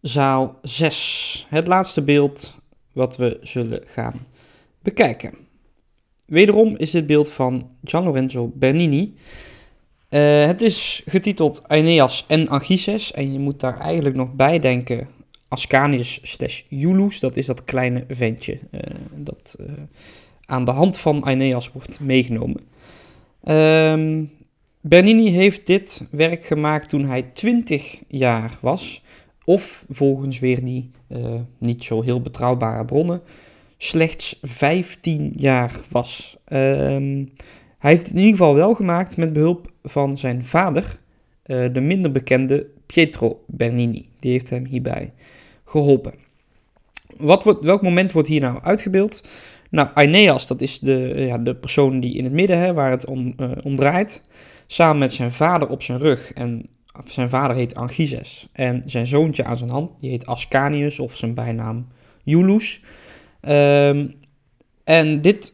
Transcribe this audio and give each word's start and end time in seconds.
zaal 0.00 0.58
6. 0.62 1.46
Het 1.48 1.66
laatste 1.66 2.02
beeld 2.02 2.56
wat 2.92 3.16
we 3.16 3.38
zullen 3.42 3.82
gaan 3.86 4.26
bekijken. 4.82 5.34
Wederom 6.26 6.76
is 6.76 6.90
dit 6.90 7.06
beeld 7.06 7.30
van 7.30 7.70
Gian 7.84 8.04
Lorenzo 8.04 8.52
Bernini. 8.54 9.14
Uh, 10.10 10.46
het 10.46 10.60
is 10.60 11.02
getiteld 11.06 11.62
Aeneas 11.68 12.24
en 12.28 12.48
Anchises. 12.48 13.12
En 13.12 13.32
je 13.32 13.38
moet 13.38 13.60
daar 13.60 13.80
eigenlijk 13.80 14.16
nog 14.16 14.32
bij 14.32 14.58
denken 14.58 15.08
Ascanius 15.48 16.20
slash 16.22 16.62
Iulus. 16.68 17.20
Dat 17.20 17.36
is 17.36 17.46
dat 17.46 17.64
kleine 17.64 18.04
ventje 18.08 18.58
uh, 18.70 18.80
dat 19.14 19.56
uh, 19.60 19.66
aan 20.46 20.64
de 20.64 20.70
hand 20.70 20.98
van 20.98 21.24
Aeneas 21.24 21.72
wordt 21.72 22.00
meegenomen. 22.00 22.60
Um, 23.44 24.30
Bernini 24.80 25.30
heeft 25.30 25.66
dit 25.66 26.02
werk 26.10 26.44
gemaakt 26.44 26.88
toen 26.88 27.04
hij 27.04 27.22
20 27.22 27.98
jaar 28.08 28.58
was. 28.60 29.02
Of 29.44 29.84
volgens 29.88 30.38
weer 30.38 30.64
die 30.64 30.90
niet 31.58 31.84
zo 31.84 32.02
heel 32.02 32.20
betrouwbare 32.20 32.84
bronnen 32.84 33.22
slechts 33.82 34.38
15 34.42 35.32
jaar 35.36 35.80
was. 35.90 36.36
Um, 36.52 37.32
hij 37.78 37.90
heeft 37.90 38.02
het 38.02 38.10
in 38.10 38.18
ieder 38.18 38.36
geval 38.36 38.54
wel 38.54 38.74
gemaakt 38.74 39.16
met 39.16 39.32
behulp 39.32 39.72
van 39.82 40.18
zijn 40.18 40.44
vader, 40.44 40.98
uh, 41.46 41.72
de 41.72 41.80
minder 41.80 42.12
bekende 42.12 42.66
Pietro 42.86 43.44
Bernini. 43.46 44.08
Die 44.18 44.30
heeft 44.30 44.50
hem 44.50 44.64
hierbij 44.64 45.12
geholpen. 45.64 46.14
Wat 47.16 47.58
welk 47.60 47.82
moment 47.82 48.12
wordt 48.12 48.28
hier 48.28 48.40
nou 48.40 48.62
uitgebeeld? 48.62 49.22
Nou, 49.70 49.88
Aeneas, 49.94 50.46
dat 50.46 50.60
is 50.60 50.78
de, 50.78 51.14
ja, 51.16 51.38
de 51.38 51.54
persoon 51.54 52.00
die 52.00 52.14
in 52.14 52.24
het 52.24 52.32
midden, 52.32 52.58
hè, 52.58 52.72
waar 52.72 52.90
het 52.90 53.06
om, 53.06 53.34
om 53.62 53.76
draait, 53.76 54.20
samen 54.66 54.98
met 54.98 55.12
zijn 55.12 55.32
vader 55.32 55.68
op 55.68 55.82
zijn 55.82 55.98
rug. 55.98 56.32
En 56.32 56.66
zijn 57.04 57.28
vader 57.28 57.56
heet 57.56 57.74
Anchises. 57.74 58.48
En 58.52 58.82
zijn 58.86 59.06
zoontje 59.06 59.44
aan 59.44 59.56
zijn 59.56 59.70
hand, 59.70 60.00
die 60.00 60.10
heet 60.10 60.26
Ascanius, 60.26 60.98
of 60.98 61.16
zijn 61.16 61.34
bijnaam 61.34 61.86
Iulus. 62.24 62.82
Um, 63.42 64.14
en 64.84 65.20
dit 65.20 65.52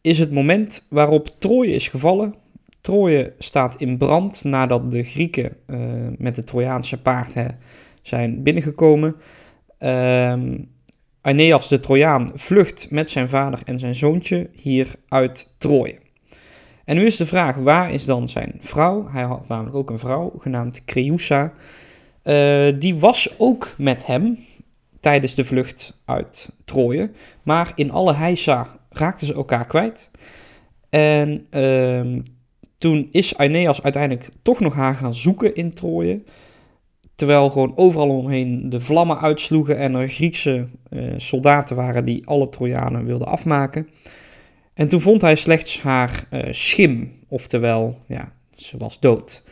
is 0.00 0.18
het 0.18 0.32
moment 0.32 0.86
waarop 0.90 1.28
Troje 1.38 1.72
is 1.72 1.88
gevallen. 1.88 2.34
Troje 2.80 3.32
staat 3.38 3.80
in 3.80 3.96
brand 3.96 4.44
nadat 4.44 4.90
de 4.90 5.02
Grieken 5.02 5.56
uh, 5.66 5.78
met 6.18 6.36
het 6.36 6.46
Trojaanse 6.46 7.02
paard 7.02 7.34
hè, 7.34 7.46
zijn 8.02 8.42
binnengekomen. 8.42 9.16
Um, 9.78 10.72
Aeneas 11.20 11.68
de 11.68 11.80
Trojaan 11.80 12.30
vlucht 12.34 12.90
met 12.90 13.10
zijn 13.10 13.28
vader 13.28 13.60
en 13.64 13.78
zijn 13.78 13.94
zoontje 13.94 14.50
hier 14.52 14.94
uit 15.08 15.54
Troje. 15.58 16.03
En 16.84 16.96
nu 16.96 17.06
is 17.06 17.16
de 17.16 17.26
vraag, 17.26 17.56
waar 17.56 17.92
is 17.92 18.06
dan 18.06 18.28
zijn 18.28 18.54
vrouw? 18.60 19.08
Hij 19.10 19.22
had 19.22 19.48
namelijk 19.48 19.76
ook 19.76 19.90
een 19.90 19.98
vrouw, 19.98 20.32
genaamd 20.38 20.84
Creusa. 20.84 21.52
Uh, 22.24 22.72
die 22.78 22.98
was 22.98 23.34
ook 23.38 23.74
met 23.78 24.06
hem 24.06 24.38
tijdens 25.00 25.34
de 25.34 25.44
vlucht 25.44 26.02
uit 26.04 26.50
Troje. 26.64 27.10
Maar 27.42 27.72
in 27.74 27.90
alle 27.90 28.14
heisa 28.14 28.68
raakten 28.90 29.26
ze 29.26 29.34
elkaar 29.34 29.66
kwijt. 29.66 30.10
En 30.90 31.46
uh, 31.50 32.22
toen 32.78 33.08
is 33.10 33.36
Aeneas 33.36 33.82
uiteindelijk 33.82 34.28
toch 34.42 34.60
nog 34.60 34.74
haar 34.74 34.94
gaan 34.94 35.14
zoeken 35.14 35.54
in 35.54 35.72
Troje. 35.72 36.22
Terwijl 37.14 37.50
gewoon 37.50 37.76
overal 37.76 38.08
omheen 38.08 38.70
de 38.70 38.80
vlammen 38.80 39.20
uitsloegen 39.20 39.78
en 39.78 39.94
er 39.94 40.08
Griekse 40.08 40.66
uh, 40.90 41.12
soldaten 41.16 41.76
waren 41.76 42.04
die 42.04 42.26
alle 42.26 42.48
Trojanen 42.48 43.04
wilden 43.04 43.26
afmaken. 43.26 43.88
En 44.74 44.88
toen 44.88 45.00
vond 45.00 45.20
hij 45.20 45.36
slechts 45.36 45.82
haar 45.82 46.26
uh, 46.30 46.42
schim, 46.50 47.12
oftewel, 47.28 47.98
ja, 48.06 48.32
ze 48.54 48.76
was 48.76 49.00
dood. 49.00 49.42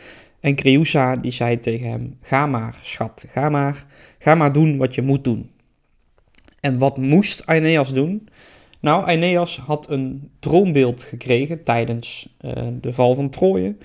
En 0.40 0.54
Creusa 0.54 1.16
die 1.16 1.30
zei 1.30 1.58
tegen 1.58 1.90
hem, 1.90 2.18
ga 2.22 2.46
maar 2.46 2.78
schat, 2.82 3.24
ga 3.28 3.48
maar, 3.48 3.86
ga 4.18 4.34
maar 4.34 4.52
doen 4.52 4.76
wat 4.76 4.94
je 4.94 5.02
moet 5.02 5.24
doen. 5.24 5.50
En 6.60 6.78
wat 6.78 6.96
moest 6.96 7.46
Aeneas 7.46 7.92
doen? 7.92 8.28
Nou, 8.80 9.06
Aeneas 9.06 9.56
had 9.56 9.90
een 9.90 10.30
droombeeld 10.38 11.02
gekregen 11.02 11.64
tijdens 11.64 12.36
uh, 12.40 12.52
de 12.80 12.92
val 12.92 13.14
van 13.14 13.30
Troje, 13.30 13.76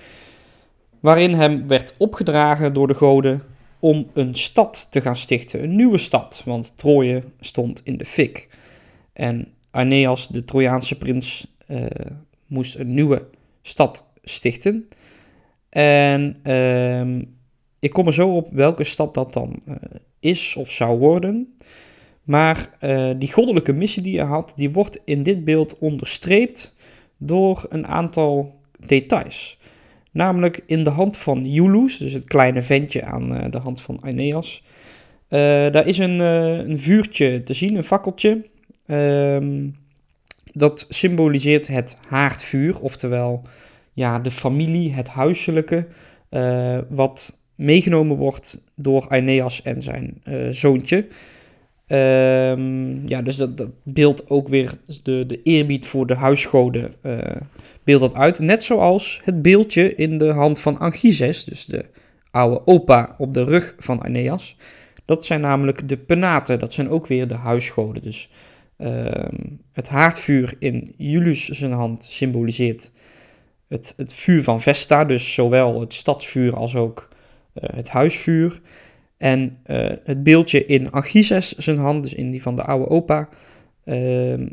waarin 0.99 1.33
hem 1.33 1.67
werd 1.67 1.93
opgedragen 1.97 2.73
door 2.73 2.87
de 2.87 2.93
goden 2.93 3.43
om 3.79 4.09
een 4.13 4.35
stad 4.35 4.87
te 4.91 5.01
gaan 5.01 5.17
stichten, 5.17 5.63
een 5.63 5.75
nieuwe 5.75 5.97
stad, 5.97 6.41
want 6.45 6.71
Troje 6.75 7.23
stond 7.39 7.81
in 7.83 7.97
de 7.97 8.05
fik. 8.05 8.49
En 9.13 9.53
Aeneas, 9.77 10.27
de 10.27 10.43
Trojaanse 10.43 10.97
prins, 10.97 11.55
uh, 11.67 11.85
moest 12.47 12.75
een 12.75 12.93
nieuwe 12.93 13.27
stad 13.61 14.05
stichten. 14.23 14.87
En 15.69 16.39
uh, 16.43 17.25
ik 17.79 17.91
kom 17.91 18.07
er 18.07 18.13
zo 18.13 18.35
op 18.35 18.51
welke 18.51 18.83
stad 18.83 19.13
dat 19.13 19.33
dan 19.33 19.61
uh, 19.67 19.75
is 20.19 20.55
of 20.55 20.71
zou 20.71 20.99
worden. 20.99 21.57
Maar 22.23 22.69
uh, 22.81 23.11
die 23.17 23.31
goddelijke 23.31 23.73
missie 23.73 24.03
die 24.03 24.19
hij 24.19 24.27
had, 24.27 24.53
die 24.55 24.71
wordt 24.71 25.01
in 25.05 25.23
dit 25.23 25.45
beeld 25.45 25.77
onderstreept 25.77 26.73
door 27.17 27.65
een 27.69 27.87
aantal 27.87 28.59
details. 28.85 29.59
Namelijk 30.11 30.63
in 30.65 30.83
de 30.83 30.89
hand 30.89 31.17
van 31.17 31.45
Iulus, 31.45 31.97
dus 31.97 32.13
het 32.13 32.23
kleine 32.23 32.61
ventje 32.61 33.03
aan 33.03 33.51
de 33.51 33.57
hand 33.57 33.81
van 33.81 34.03
Aeneas. 34.03 34.63
Daar 35.27 35.87
is 35.87 35.97
een, 35.97 36.19
een, 36.19 36.79
vuurtje 36.79 37.43
te 37.43 37.53
zien, 37.53 37.75
een 37.75 37.83
fakkeltje. 37.83 38.45
Ehm, 38.87 39.69
dat 40.53 40.85
symboliseert 40.89 41.67
het 41.67 41.97
haardvuur, 42.07 42.81
oftewel 42.81 43.41
ja, 43.93 44.19
de 44.19 44.31
familie, 44.31 44.93
het 44.93 45.07
huiselijke, 45.07 45.87
wat 46.89 47.37
meegenomen 47.55 48.17
wordt 48.17 48.63
door 48.75 49.09
Aeneas 49.09 49.61
en 49.61 49.81
zijn 49.81 50.21
zoontje. 50.49 51.07
Um, 51.87 53.07
ja, 53.07 53.21
dus 53.21 53.35
dat, 53.35 53.57
dat 53.57 53.69
beeldt 53.83 54.29
ook 54.29 54.47
weer 54.47 54.77
de, 55.03 55.23
de 55.27 55.41
eerbied 55.43 55.87
voor 55.87 56.07
de 56.07 56.15
huisgoden 56.15 56.93
uh, 57.03 57.17
beeldt 57.83 58.03
dat 58.03 58.15
uit. 58.15 58.39
Net 58.39 58.63
zoals 58.63 59.21
het 59.23 59.41
beeldje 59.41 59.95
in 59.95 60.17
de 60.17 60.31
hand 60.31 60.59
van 60.59 60.79
Anchises, 60.79 61.43
dus 61.43 61.65
de 61.65 61.85
oude 62.31 62.61
opa 62.65 63.15
op 63.17 63.33
de 63.33 63.43
rug 63.43 63.75
van 63.77 64.03
Aeneas. 64.03 64.57
Dat 65.05 65.25
zijn 65.25 65.41
namelijk 65.41 65.89
de 65.89 65.97
penaten, 65.97 66.59
dat 66.59 66.73
zijn 66.73 66.89
ook 66.89 67.07
weer 67.07 67.27
de 67.27 67.35
huisgoden. 67.35 68.03
Dus 68.03 68.29
het 69.71 69.87
haardvuur 69.87 70.55
in 70.59 70.93
Julius 70.97 71.45
zijn 71.45 71.71
hand 71.71 72.03
symboliseert 72.03 72.91
het, 73.67 73.93
het 73.97 74.13
vuur 74.13 74.43
van 74.43 74.61
Vesta, 74.61 75.05
dus 75.05 75.33
zowel 75.33 75.79
het 75.79 75.93
stadsvuur 75.93 76.55
als 76.55 76.75
ook 76.75 77.09
uh, 77.53 77.69
het 77.75 77.89
huisvuur. 77.89 78.61
En 79.17 79.57
uh, 79.65 79.89
het 80.03 80.23
beeldje 80.23 80.65
in 80.65 80.91
Anchises 80.91 81.51
zijn 81.51 81.77
hand, 81.77 82.03
dus 82.03 82.13
in 82.13 82.31
die 82.31 82.41
van 82.41 82.55
de 82.55 82.63
oude 82.63 82.89
opa, 82.89 83.29
uh, 83.85 84.47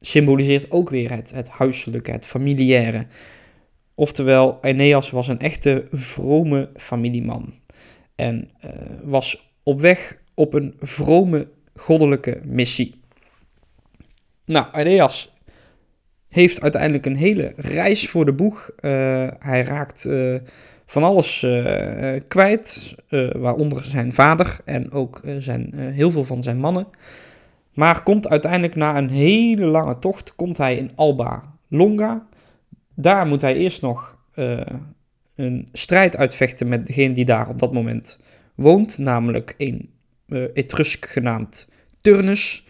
symboliseert 0.00 0.70
ook 0.70 0.90
weer 0.90 1.12
het, 1.12 1.32
het 1.34 1.48
huiselijke, 1.48 2.10
het 2.10 2.26
familiaire. 2.26 3.06
Oftewel, 3.94 4.58
Aeneas 4.62 5.10
was 5.10 5.28
een 5.28 5.38
echte 5.38 5.86
vrome 5.90 6.70
familieman. 6.76 7.54
En 8.14 8.50
uh, 8.64 8.70
was 9.02 9.52
op 9.62 9.80
weg 9.80 10.18
op 10.34 10.54
een 10.54 10.74
vrome 10.78 11.48
goddelijke 11.74 12.40
missie. 12.44 12.99
Nou, 14.50 14.66
Aeneas 14.72 15.32
heeft 16.28 16.60
uiteindelijk 16.60 17.06
een 17.06 17.16
hele 17.16 17.52
reis 17.56 18.08
voor 18.08 18.24
de 18.24 18.32
boeg. 18.32 18.70
hij 19.38 19.62
raakt 19.62 20.08
van 20.86 21.02
alles 21.02 21.42
uh, 21.42 22.20
kwijt, 22.28 22.94
waaronder 23.32 23.84
zijn 23.84 24.12
vader 24.12 24.58
en 24.64 24.90
ook 24.92 25.22
zijn, 25.38 25.74
heel 25.74 26.10
veel 26.10 26.24
van 26.24 26.42
zijn 26.42 26.58
mannen. 26.58 26.86
Maar 27.74 28.02
komt 28.02 28.28
uiteindelijk 28.28 28.74
na 28.74 28.96
een 28.96 29.10
hele 29.10 29.64
lange 29.64 29.98
tocht, 29.98 30.34
komt 30.34 30.56
hij 30.56 30.76
in 30.76 30.92
Alba 30.94 31.42
Longa. 31.68 32.26
Daar 32.94 33.26
moet 33.26 33.40
hij 33.40 33.54
eerst 33.54 33.82
nog 33.82 34.18
een 35.34 35.68
strijd 35.72 36.16
uitvechten 36.16 36.68
met 36.68 36.86
degene 36.86 37.14
die 37.14 37.24
daar 37.24 37.48
op 37.48 37.58
dat 37.58 37.72
moment 37.72 38.18
woont, 38.54 38.98
namelijk 38.98 39.54
een 39.58 39.90
Etrusk 40.54 41.06
genaamd 41.06 41.68
Turnus. 42.00 42.66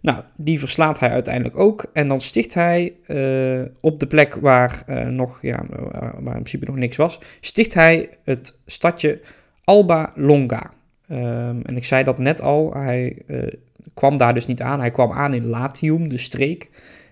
Nou, 0.00 0.22
die 0.36 0.58
verslaat 0.58 1.00
hij 1.00 1.10
uiteindelijk 1.10 1.58
ook. 1.58 1.90
En 1.92 2.08
dan 2.08 2.20
sticht 2.20 2.54
hij 2.54 2.94
uh, 3.06 3.62
op 3.80 4.00
de 4.00 4.06
plek 4.06 4.34
waar, 4.34 4.82
uh, 4.86 5.06
nog, 5.06 5.42
ja, 5.42 5.64
waar 5.90 6.14
in 6.14 6.22
principe 6.22 6.64
nog 6.64 6.76
niks 6.76 6.96
was, 6.96 7.20
sticht 7.40 7.74
hij 7.74 8.08
het 8.24 8.58
stadje 8.66 9.20
Alba 9.64 10.12
Longa. 10.14 10.70
Um, 11.10 11.62
en 11.62 11.76
ik 11.76 11.84
zei 11.84 12.04
dat 12.04 12.18
net 12.18 12.40
al, 12.40 12.74
hij 12.74 13.22
kwam 13.94 14.16
daar 14.16 14.34
dus 14.34 14.46
niet 14.46 14.62
aan. 14.62 14.80
Hij 14.80 14.90
kwam 14.90 15.12
aan 15.12 15.34
in 15.34 15.46
Latium, 15.46 16.08
de 16.08 16.18
streek. 16.18 16.70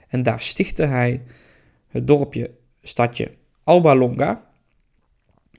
En 0.08 0.22
daar 0.22 0.40
stichtte 0.40 0.84
hij 0.84 1.22
het 1.88 2.06
dorpje, 2.06 2.50
stadje 2.82 3.30
Alba 3.64 3.94
Longa. 3.94 4.44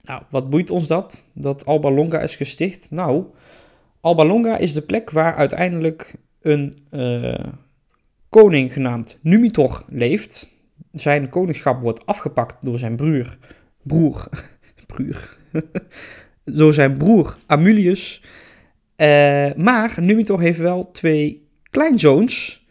Nou, 0.03 0.21
wat 0.29 0.49
boeit 0.49 0.69
ons 0.69 0.87
dat? 0.87 1.29
Dat 1.33 1.65
Alba 1.65 1.91
Longa 1.91 2.19
is 2.19 2.35
gesticht? 2.35 2.91
Nou, 2.91 3.25
Alba 4.01 4.25
Longa 4.25 4.57
is 4.57 4.73
de 4.73 4.81
plek 4.81 5.11
waar 5.11 5.35
uiteindelijk 5.35 6.15
een 6.47 6.77
uh, 6.91 7.45
koning 8.29 8.73
genaamd 8.73 9.19
Numitor 9.21 9.83
leeft. 9.89 10.55
Zijn 10.91 11.29
koningschap 11.29 11.81
wordt 11.81 12.05
afgepakt 12.05 12.57
door 12.61 12.79
zijn 12.79 12.95
broer, 12.95 13.37
broer, 13.83 14.29
broer 14.87 15.37
door 16.59 16.73
zijn 16.73 16.97
broer 16.97 17.37
Amulius. 17.45 18.21
Uh, 18.97 19.53
maar 19.53 19.95
Numitor 19.99 20.39
heeft 20.39 20.59
wel 20.59 20.91
twee 20.91 21.47
kleinzoons. 21.63 22.65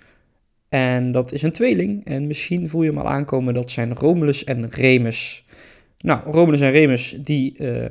En 0.69 1.13
dat 1.13 1.33
is 1.33 1.43
een 1.43 1.53
tweeling. 1.53 2.05
En 2.05 2.27
misschien 2.27 2.69
voel 2.69 2.83
je 2.83 2.89
hem 2.89 2.99
al 2.99 3.09
aankomen, 3.09 3.55
dat 3.55 3.71
zijn 3.71 3.95
Romulus 3.95 4.45
en 4.45 4.69
Remus. 4.71 5.47
Nou, 5.99 6.21
Romulus 6.31 6.61
en 6.61 6.71
Remus 6.71 7.17
die 7.21 7.59
uh, 7.59 7.85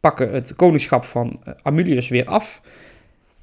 pakken 0.00 0.32
het 0.32 0.54
koningschap 0.54 1.04
van 1.04 1.42
Amulius 1.62 2.08
weer 2.08 2.24
af. 2.24 2.62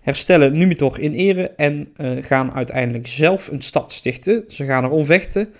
Herstellen 0.04 0.58
Numitor 0.58 1.00
in 1.00 1.14
ere 1.14 1.50
en 1.50 1.94
gaan 2.24 2.54
uiteindelijk 2.54 3.08
zelf 3.08 3.48
een 3.52 3.62
stad 3.62 3.92
stichten. 3.92 4.44
Ze 4.48 4.66
gaan 4.66 4.84
erom 4.84 5.06
vechten. 5.06 5.54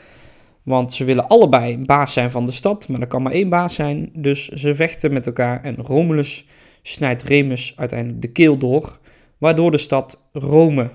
Want 0.64 0.94
ze 0.94 1.04
willen 1.04 1.28
allebei 1.28 1.78
baas 1.78 2.14
zijn 2.14 2.32
van 2.32 2.46
de 2.46 2.52
stad, 2.52 2.88
maar 2.88 3.02
er 3.02 3.08
kan 3.08 3.22
maar 3.22 3.32
één 3.32 3.50
baas 3.50 3.74
zijn. 3.74 4.10
Dus 4.14 4.48
ze 4.48 4.76
vechten 4.76 5.14
met 5.14 5.26
elkaar 5.26 5.64
en 5.64 5.76
Romulus 5.76 6.46
snijdt 6.82 7.24
Remus 7.24 7.74
uiteindelijk 7.76 8.22
de 8.22 8.32
keel 8.32 8.58
door, 8.58 9.00
waardoor 9.38 9.72
de 9.72 9.78
stad 9.78 10.22
Rome 10.32 10.90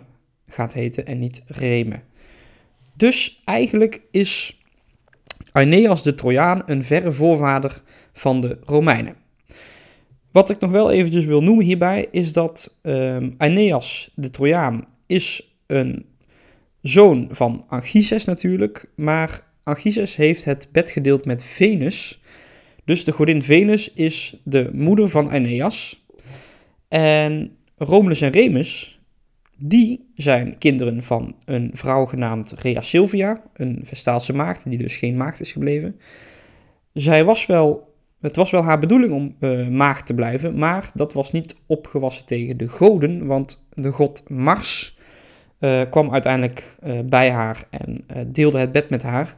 gaat 0.47 0.73
heten 0.73 1.07
en 1.07 1.19
niet 1.19 1.43
Reme. 1.47 2.01
Dus 2.95 3.43
eigenlijk 3.45 4.01
is 4.11 4.61
Aeneas 5.53 6.03
de 6.03 6.15
Trojaan 6.15 6.63
een 6.67 6.83
verre 6.83 7.13
voorvader 7.13 7.83
van 8.13 8.41
de 8.41 8.59
Romeinen. 8.65 9.17
Wat 10.39 10.51
ik 10.51 10.59
nog 10.59 10.71
wel 10.71 10.91
eventjes 10.91 11.25
wil 11.25 11.43
noemen 11.43 11.65
hierbij 11.65 12.09
is 12.11 12.33
dat 12.33 12.79
um, 12.83 13.35
Aeneas 13.39 14.11
de 14.15 14.31
Trojaan 14.31 14.85
is 15.07 15.59
een 15.67 16.07
zoon 16.83 17.29
van 17.31 17.65
Anchises 17.69 18.25
natuurlijk, 18.25 18.91
maar 18.95 19.45
Anchises 19.63 20.17
heeft 20.17 20.45
het 20.45 20.69
bed 20.73 20.91
gedeeld 20.91 21.25
met 21.25 21.45
Venus. 21.45 22.23
Dus 22.85 23.05
de 23.05 23.13
godin 23.13 23.43
Venus 23.43 23.93
is 23.93 24.41
de 24.45 24.71
moeder 24.73 25.09
van 25.09 25.31
Aeneas. 25.31 26.07
En 26.89 27.57
Romulus 27.77 28.21
en 28.21 28.31
Remus, 28.31 29.01
die 29.57 30.11
zijn 30.15 30.59
kinderen 30.59 31.03
van 31.03 31.37
een 31.45 31.71
vrouw 31.73 32.05
genaamd 32.05 32.53
Rea 32.53 32.81
Silvia, 32.81 33.43
een 33.53 33.81
Vestaalse 33.83 34.33
maagd, 34.33 34.71
die 34.71 34.79
dus 34.79 34.97
geen 34.97 35.17
maagd 35.17 35.41
is 35.41 35.53
gebleven. 35.53 36.01
Zij 36.93 37.25
was 37.25 37.47
wel, 37.47 37.88
het 38.21 38.37
was 38.37 38.51
wel 38.51 38.63
haar 38.63 38.79
bedoeling 38.79 39.13
om 39.13 39.37
uh, 39.41 39.69
maagd 39.69 40.07
te 40.07 40.15
blijven, 40.15 40.59
maar 40.59 40.91
dat 40.95 41.13
was 41.13 41.33
niet 41.33 41.57
opgewassen 41.67 42.27
tegen 42.27 42.57
de 42.57 42.69
goden, 42.69 43.27
want 43.27 43.67
de 43.75 43.91
god 43.91 44.31
Mars 44.31 44.99
uh, 45.61 45.83
kwam 45.91 46.13
uiteindelijk 46.13 46.77
uh, 46.87 46.99
bij 47.05 47.31
haar 47.31 47.65
en 47.71 48.05
deelde 48.27 48.59
het 48.59 48.73
bed 48.73 48.91
met 48.91 49.03
haar. 49.03 49.37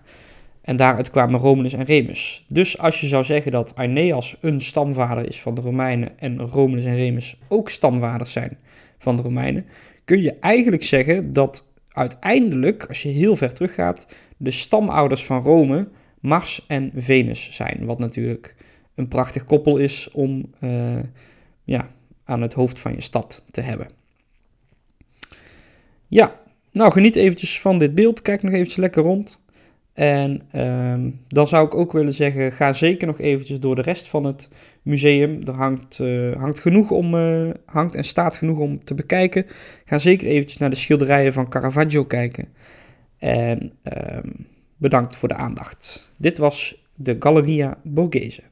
En 0.62 0.76
daaruit 0.76 1.10
kwamen 1.10 1.40
Romulus 1.40 1.72
en 1.72 1.84
Remus. 1.84 2.44
Dus 2.48 2.78
als 2.78 3.00
je 3.00 3.06
zou 3.06 3.24
zeggen 3.24 3.52
dat 3.52 3.74
Aeneas 3.74 4.36
een 4.40 4.60
stamvader 4.60 5.28
is 5.28 5.40
van 5.40 5.54
de 5.54 5.60
Romeinen 5.60 6.18
en 6.18 6.40
Romulus 6.40 6.84
en 6.84 6.96
Remus 6.96 7.38
ook 7.48 7.70
stamvaders 7.70 8.32
zijn 8.32 8.58
van 8.98 9.16
de 9.16 9.22
Romeinen, 9.22 9.66
kun 10.04 10.22
je 10.22 10.34
eigenlijk 10.40 10.82
zeggen 10.82 11.32
dat 11.32 11.72
uiteindelijk, 11.88 12.84
als 12.84 13.02
je 13.02 13.08
heel 13.08 13.36
ver 13.36 13.54
teruggaat, 13.54 14.06
de 14.36 14.50
stamouders 14.50 15.24
van 15.24 15.42
Rome 15.42 15.88
Mars 16.20 16.64
en 16.66 16.92
Venus 16.96 17.50
zijn. 17.50 17.84
Wat 17.84 17.98
natuurlijk 17.98 18.54
een 19.00 19.08
prachtig 19.08 19.44
koppel 19.44 19.76
is 19.76 20.10
om 20.10 20.50
uh, 20.60 20.98
ja, 21.64 21.90
aan 22.24 22.42
het 22.42 22.52
hoofd 22.52 22.78
van 22.78 22.92
je 22.92 23.00
stad 23.00 23.44
te 23.50 23.60
hebben. 23.60 23.88
Ja, 26.08 26.40
nou 26.72 26.92
geniet 26.92 27.16
eventjes 27.16 27.60
van 27.60 27.78
dit 27.78 27.94
beeld. 27.94 28.22
Kijk 28.22 28.42
nog 28.42 28.52
eventjes 28.52 28.76
lekker 28.76 29.02
rond. 29.02 29.40
En 29.92 30.60
um, 30.60 31.20
dan 31.28 31.46
zou 31.46 31.66
ik 31.66 31.74
ook 31.74 31.92
willen 31.92 32.12
zeggen, 32.12 32.52
ga 32.52 32.72
zeker 32.72 33.06
nog 33.06 33.18
eventjes 33.18 33.60
door 33.60 33.74
de 33.74 33.82
rest 33.82 34.08
van 34.08 34.24
het 34.24 34.48
museum. 34.82 35.42
Er 35.46 35.54
hangt, 35.54 35.98
uh, 35.98 36.36
hangt, 36.36 36.60
genoeg 36.60 36.90
om, 36.90 37.14
uh, 37.14 37.50
hangt 37.66 37.94
en 37.94 38.04
staat 38.04 38.36
genoeg 38.36 38.58
om 38.58 38.84
te 38.84 38.94
bekijken. 38.94 39.46
Ga 39.84 39.98
zeker 39.98 40.26
eventjes 40.26 40.58
naar 40.58 40.70
de 40.70 40.76
schilderijen 40.76 41.32
van 41.32 41.48
Caravaggio 41.48 42.04
kijken. 42.04 42.48
En 43.18 43.72
um, 43.82 44.46
bedankt 44.76 45.16
voor 45.16 45.28
de 45.28 45.34
aandacht. 45.34 46.10
Dit 46.18 46.38
was 46.38 46.84
de 46.94 47.16
Galleria 47.18 47.78
Borghese. 47.82 48.42